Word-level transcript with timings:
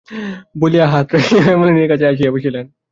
বলিয়া 0.61 0.85
হাৎড়াইয়া 0.87 1.41
হেমনলিনীর 1.47 1.89
কাছে 1.89 2.05
আসিয়া 2.07 2.31
বসিলেন। 2.31 2.65